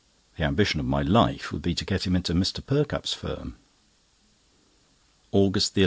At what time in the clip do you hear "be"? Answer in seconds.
1.61-1.75